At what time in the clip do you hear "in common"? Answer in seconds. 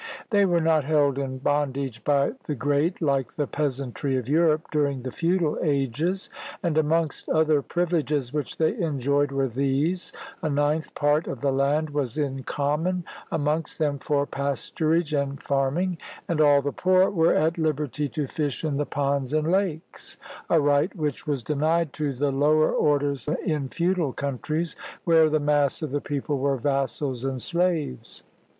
12.17-13.03